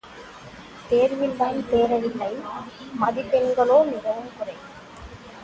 [0.89, 2.31] தேர்வில்தான் தேறவில்லை,
[3.01, 4.65] மதிப்பெண்களோ மிகவும் குறைவு.